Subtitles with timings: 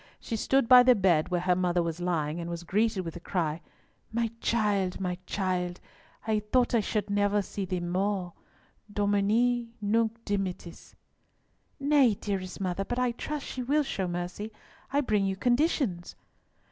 [0.19, 3.19] She stood by the bed where her mother was lying, and was greeted with the
[3.19, 3.61] cry,
[4.11, 5.79] "My child, my child!
[6.25, 8.33] I thought I never should see thee more.
[8.91, 10.95] Domine, nunc dimittis!"
[11.79, 14.51] "Nay, dearest mother, but I trust she will show mercy.
[14.91, 16.15] I bring you conditions."